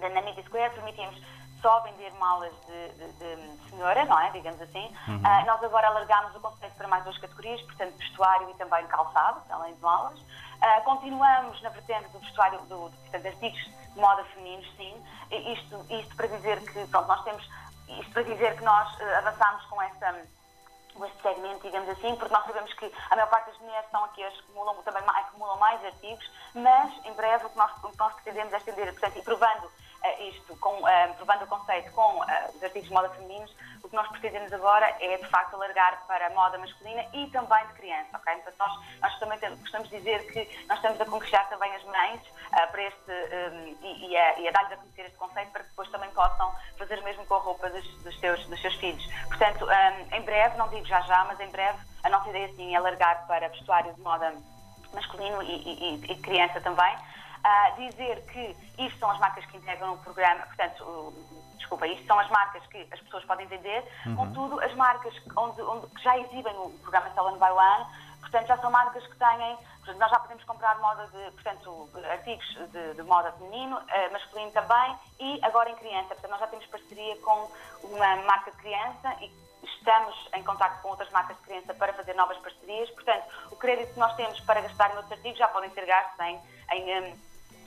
na 0.00 0.22
Media 0.22 0.42
Square 0.44 0.74
permitimos 0.74 1.16
só 1.64 1.80
vender 1.80 2.12
malas 2.20 2.52
de, 2.66 2.88
de, 2.90 3.12
de, 3.14 3.70
senhora, 3.70 4.04
não 4.04 4.20
é? 4.20 4.30
Digamos 4.32 4.60
assim. 4.60 4.94
Uhum. 5.08 5.16
Uh, 5.16 5.46
nós 5.46 5.64
agora 5.64 5.86
alargámos 5.86 6.36
o 6.36 6.40
conceito 6.40 6.74
para 6.76 6.86
mais 6.88 7.02
duas 7.04 7.16
categorias, 7.16 7.62
portanto, 7.62 7.96
vestuário 7.96 8.50
e 8.50 8.54
também 8.54 8.86
calçado, 8.86 9.40
além 9.48 9.74
de 9.74 9.80
malas. 9.80 10.18
Uh, 10.20 10.84
continuamos 10.84 11.62
na 11.62 11.70
vertente 11.70 12.06
do 12.10 12.18
vestuário, 12.18 12.58
do, 12.68 12.90
do, 12.90 12.96
portanto, 12.98 13.26
artigos 13.26 13.64
de 13.64 13.98
moda 13.98 14.22
femininos, 14.24 14.70
sim. 14.76 15.02
Isto, 15.30 15.86
isto 15.88 16.14
para 16.14 16.26
dizer 16.26 16.60
que, 16.70 16.86
pronto, 16.88 17.08
nós 17.08 17.24
temos, 17.24 17.48
isto 17.88 18.12
para 18.12 18.22
dizer 18.24 18.56
que 18.58 18.64
nós 18.64 19.00
uh, 19.00 19.16
avançamos 19.16 19.64
com 19.64 19.80
esta 19.80 20.14
este 21.02 21.22
segmento, 21.22 21.60
digamos 21.62 21.88
assim, 21.88 22.14
porque 22.14 22.32
nós 22.32 22.46
sabemos 22.46 22.72
que 22.74 22.92
a 23.10 23.16
maior 23.16 23.28
parte 23.28 23.50
das 23.50 23.58
mulheres 23.58 23.84
estão 23.86 24.04
aqui, 24.04 24.22
acumulam, 24.22 24.76
também 24.84 25.02
acumulam 25.02 25.58
mais 25.58 25.84
artigos, 25.84 26.30
mas 26.54 26.92
em 27.04 27.12
breve 27.14 27.46
o 27.46 27.50
que 27.50 27.56
nós, 27.56 27.72
o 27.82 27.88
que 27.88 27.98
nós 27.98 28.12
pretendemos 28.12 28.52
é 28.52 28.58
estender, 28.58 28.92
portanto, 28.92 29.18
e 29.18 29.22
provando 29.22 29.68
isto, 30.28 30.56
com, 30.56 30.74
uh, 30.80 31.14
provando 31.16 31.44
o 31.44 31.46
conceito 31.46 31.90
com 31.92 32.20
uh, 32.20 32.24
os 32.54 32.62
artigos 32.62 32.88
de 32.88 32.94
moda 32.94 33.08
femininos, 33.10 33.54
o 33.82 33.88
que 33.88 33.96
nós 33.96 34.06
pretendemos 34.08 34.52
agora 34.52 34.86
é, 35.00 35.16
de 35.16 35.26
facto, 35.28 35.54
alargar 35.54 36.04
para 36.06 36.30
moda 36.30 36.58
masculina 36.58 37.04
e 37.12 37.26
também 37.30 37.66
de 37.68 37.72
criança, 37.74 38.08
ok? 38.14 38.34
Portanto, 38.34 38.56
nós, 38.58 39.00
nós 39.00 39.18
também 39.18 39.38
temos, 39.38 39.88
de 39.88 39.96
dizer 39.96 40.26
que 40.32 40.66
nós 40.66 40.78
estamos 40.78 41.00
a 41.00 41.04
conquistar 41.04 41.44
também 41.48 41.74
as 41.74 41.84
mães 41.84 42.20
para 42.70 42.82
este, 42.82 43.10
um, 43.10 43.76
e, 43.82 44.08
e, 44.08 44.16
a, 44.16 44.38
e 44.38 44.48
a 44.48 44.52
dar-lhes 44.52 44.72
a 44.72 44.76
conhecer 44.76 45.06
este 45.06 45.18
conceito 45.18 45.50
para 45.50 45.62
que 45.62 45.68
depois 45.68 45.88
também 45.90 46.10
possam 46.10 46.54
fazer 46.78 46.98
o 47.00 47.04
mesmo 47.04 47.26
com 47.26 47.34
a 47.34 47.38
roupa 47.38 47.68
dos, 47.68 47.86
dos, 48.02 48.18
seus, 48.20 48.46
dos 48.46 48.60
seus 48.60 48.74
filhos. 48.76 49.04
Portanto, 49.28 49.66
um, 49.66 50.16
em 50.16 50.22
breve, 50.22 50.56
não 50.56 50.68
digo 50.68 50.86
já 50.86 51.00
já, 51.02 51.24
mas 51.24 51.38
em 51.40 51.48
breve, 51.50 51.78
a 52.04 52.08
nossa 52.08 52.28
ideia 52.30 52.48
sim 52.54 52.74
é 52.74 52.78
alargar 52.78 53.26
para 53.26 53.48
vestuário 53.48 53.92
de 53.92 54.00
moda 54.00 54.32
masculino 54.94 55.42
e, 55.42 55.56
e, 55.56 56.12
e 56.12 56.16
criança 56.20 56.60
também 56.60 56.96
uh, 57.44 57.76
dizer 57.76 58.24
que 58.26 58.56
isto 58.78 58.98
são 58.98 59.10
as 59.10 59.18
marcas 59.18 59.44
que 59.46 59.56
integram 59.56 59.94
o 59.94 59.98
programa, 59.98 60.46
portanto, 60.46 60.82
uh, 60.82 61.54
desculpa, 61.56 61.86
isto 61.86 62.06
são 62.06 62.18
as 62.18 62.28
marcas 62.30 62.66
que 62.66 62.86
as 62.90 63.00
pessoas 63.00 63.24
podem 63.24 63.46
vender, 63.46 63.84
uhum. 64.06 64.16
contudo, 64.16 64.60
as 64.60 64.74
marcas 64.74 65.14
onde, 65.36 65.60
onde, 65.62 65.86
que 65.88 66.02
já 66.02 66.18
exibem 66.18 66.54
o 66.56 66.70
programa 66.82 67.10
Sell 67.10 67.32
by 67.32 67.50
One, 67.50 67.86
portanto, 68.20 68.46
já 68.46 68.58
são 68.58 68.70
marcas 68.70 69.06
que 69.06 69.16
têm, 69.16 69.56
portanto, 69.78 69.98
nós 69.98 70.10
já 70.10 70.18
podemos 70.18 70.44
comprar 70.44 70.78
moda 70.78 71.06
de, 71.06 71.30
portanto, 71.32 71.88
artigos 72.10 72.46
de, 72.72 72.94
de 72.94 73.02
moda 73.02 73.32
feminino, 73.32 73.76
uh, 73.76 74.12
masculino 74.12 74.50
também, 74.52 74.96
e 75.20 75.38
agora 75.42 75.70
em 75.70 75.76
criança, 75.76 76.08
portanto, 76.08 76.30
nós 76.30 76.40
já 76.40 76.46
temos 76.46 76.66
parceria 76.66 77.16
com 77.18 77.50
uma 77.84 78.16
marca 78.16 78.50
de 78.50 78.56
criança 78.56 79.16
e 79.20 79.44
estamos 79.62 80.14
em 80.34 80.42
contato 80.42 80.80
com 80.82 80.88
outras 80.88 81.10
marcas 81.10 81.36
de 81.38 81.42
criança 81.42 81.74
para 81.74 81.92
fazer 81.92 82.14
novas 82.14 82.36
parcerias. 82.38 82.90
Portanto, 82.90 83.24
o 83.50 83.56
crédito 83.56 83.94
que 83.94 83.98
nós 83.98 84.14
temos 84.14 84.38
para 84.40 84.60
gastar 84.60 84.90
em 84.92 84.96
outros 84.96 85.12
artigos 85.12 85.38
já 85.38 85.48
podem 85.48 85.70
ser 85.70 85.86
gastos 85.86 86.20
em, 86.20 86.40
em 86.72 87.14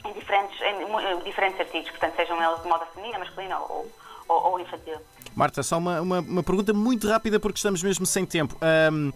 em 0.05 0.13
diferentes, 0.13 0.59
em 0.61 1.23
diferentes 1.23 1.59
artigos, 1.59 1.89
portanto, 1.91 2.15
sejam 2.15 2.41
eles 2.43 2.61
de 2.61 2.67
moda 2.67 2.85
feminina, 2.93 3.19
masculina 3.19 3.59
ou, 3.59 3.91
ou, 4.27 4.51
ou 4.51 4.59
infantil. 4.59 4.97
Marta, 5.35 5.61
só 5.61 5.77
uma, 5.77 6.01
uma, 6.01 6.19
uma, 6.19 6.43
pergunta 6.43 6.73
muito 6.73 7.07
rápida 7.07 7.39
porque 7.39 7.57
estamos 7.57 7.83
mesmo 7.83 8.05
sem 8.05 8.25
tempo. 8.25 8.57
Um, 8.91 9.11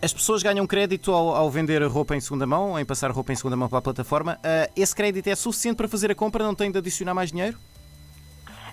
as 0.00 0.12
pessoas 0.12 0.42
ganham 0.42 0.66
crédito 0.66 1.12
ao, 1.12 1.34
ao, 1.34 1.50
vender 1.50 1.82
roupa 1.84 2.14
em 2.14 2.20
segunda 2.20 2.46
mão, 2.46 2.78
em 2.78 2.84
passar 2.84 3.10
roupa 3.10 3.32
em 3.32 3.36
segunda 3.36 3.56
mão 3.56 3.68
para 3.68 3.78
a 3.78 3.82
plataforma. 3.82 4.38
Uh, 4.38 4.72
esse 4.76 4.94
crédito 4.94 5.26
é 5.26 5.34
suficiente 5.34 5.76
para 5.76 5.88
fazer 5.88 6.10
a 6.10 6.14
compra? 6.14 6.44
Não 6.44 6.54
tem 6.54 6.70
de 6.70 6.78
adicionar 6.78 7.14
mais 7.14 7.30
dinheiro? 7.30 7.58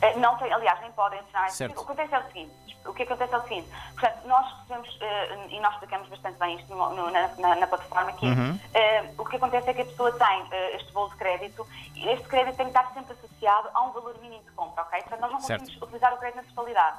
Uh, 0.03 0.19
não 0.19 0.35
tem, 0.37 0.51
aliás, 0.51 0.79
nem 0.81 0.91
podem 0.91 1.21
mais 1.31 1.57
dinheiro. 1.57 1.73
O 1.73 1.85
que 1.85 1.91
acontece 1.91 2.13
é 2.13 2.19
o 2.19 2.27
seguinte: 2.27 2.53
o 2.85 2.93
que 2.93 3.03
acontece 3.03 3.33
é 3.33 3.37
o 3.37 3.41
seguinte, 3.43 3.69
portanto, 3.93 4.27
nós 4.27 4.53
recebemos, 4.53 4.95
uh, 4.95 5.49
e 5.49 5.59
nós 5.59 5.73
explicamos 5.73 6.09
bastante 6.09 6.37
bem 6.37 6.57
isto 6.57 6.75
no, 6.75 6.89
no, 6.89 7.11
na, 7.11 7.27
na, 7.37 7.55
na, 7.55 7.67
plataforma 7.67 8.09
aqui, 8.09 8.25
uhum. 8.25 8.53
uh, 8.53 9.21
o 9.21 9.25
que 9.25 9.37
acontece 9.37 9.69
é 9.69 9.73
que 9.73 9.81
a 9.81 9.85
pessoa 9.85 10.11
tem 10.11 10.41
uh, 10.41 10.75
este 10.75 10.91
bolo 10.91 11.09
de 11.09 11.15
crédito 11.15 11.67
e 11.95 12.09
este 12.09 12.27
crédito 12.27 12.57
tem 12.57 12.65
que 12.65 12.77
estar 12.77 12.93
sempre 12.93 13.13
associado 13.13 13.69
a 13.73 13.81
um 13.83 13.91
valor 13.91 14.17
mínimo 14.19 14.43
de 14.43 14.51
compra, 14.51 14.83
ok? 14.83 14.99
Portanto, 15.01 15.21
nós 15.21 15.31
não 15.31 15.41
certo. 15.41 15.61
conseguimos 15.61 15.87
utilizar 15.87 16.13
o 16.13 16.17
crédito 16.17 16.37
na 16.37 16.43
totalidade. 16.43 16.97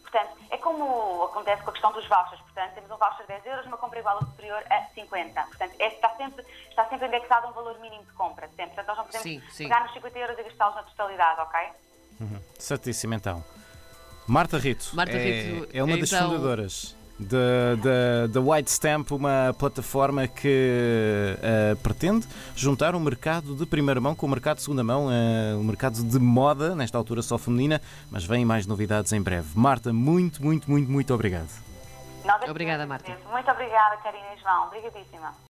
Portanto, 0.00 0.36
é 0.50 0.56
como 0.56 1.22
acontece 1.24 1.62
com 1.62 1.70
a 1.70 1.72
questão 1.72 1.92
dos 1.92 2.06
vouchers. 2.08 2.40
Portanto, 2.40 2.72
temos 2.74 2.90
um 2.90 2.96
voucher 2.96 3.20
de 3.20 3.26
10 3.28 3.46
euros, 3.46 3.66
uma 3.66 3.76
compra 3.76 4.00
igual 4.00 4.16
ou 4.16 4.26
superior 4.26 4.60
a 4.68 4.82
50. 4.92 5.40
Portanto, 5.42 5.72
este 5.78 5.94
está 5.94 6.08
sempre, 6.16 6.44
está 6.68 6.84
sempre 6.86 7.06
indexado 7.06 7.46
a 7.46 7.50
um 7.50 7.52
valor 7.52 7.78
mínimo 7.78 8.02
de 8.02 8.12
compra. 8.14 8.48
Sempre. 8.48 8.74
Portanto, 8.74 8.88
nós 8.88 8.96
não 8.96 9.04
podemos 9.04 9.22
sim, 9.22 9.40
sim. 9.50 9.64
pegar 9.64 9.82
nos 9.82 9.92
50 9.92 10.18
euros 10.18 10.38
e 10.38 10.42
gastá-los 10.42 10.74
na 10.74 10.82
totalidade, 10.82 11.40
ok? 11.42 11.70
Uhum. 12.20 12.38
Certíssimo, 12.58 13.14
então. 13.14 13.42
Marta 14.26 14.58
Rito, 14.58 14.90
Marta 14.94 15.16
é, 15.16 15.42
Rito 15.42 15.68
é 15.72 15.82
uma 15.82 15.96
das 15.96 16.12
então... 16.12 16.30
fundadoras 16.30 16.94
da 18.32 18.40
White 18.40 18.70
Stamp, 18.70 19.10
uma 19.10 19.54
plataforma 19.58 20.26
que 20.26 21.36
uh, 21.36 21.76
pretende 21.76 22.26
juntar 22.56 22.94
o 22.94 23.00
mercado 23.00 23.54
de 23.54 23.66
primeira 23.66 24.00
mão 24.00 24.14
com 24.14 24.26
o 24.26 24.28
mercado 24.28 24.56
de 24.56 24.62
segunda 24.62 24.82
mão, 24.82 25.08
uh, 25.08 25.60
o 25.60 25.64
mercado 25.64 26.02
de 26.02 26.18
moda, 26.18 26.74
nesta 26.74 26.96
altura 26.96 27.22
só 27.22 27.36
feminina, 27.36 27.80
mas 28.10 28.24
vem 28.24 28.44
mais 28.44 28.66
novidades 28.66 29.12
em 29.12 29.20
breve. 29.20 29.48
Marta, 29.54 29.92
muito, 29.92 30.42
muito, 30.42 30.70
muito, 30.70 30.90
muito 30.90 31.12
obrigado. 31.14 31.50
Obrigada, 32.48 32.86
Marta. 32.86 33.16
Muito 33.30 33.50
obrigada, 33.50 33.96
Karina 33.98 34.34
e 34.36 34.40
João. 34.40 34.66
Obrigadíssima. 34.66 35.32